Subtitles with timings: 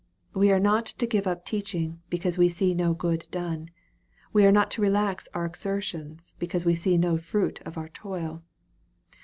[0.33, 3.69] We are not to give up teaching, because we see no good done.
[4.33, 8.41] We are not to relax our exertions, because we see no fruit of our toil.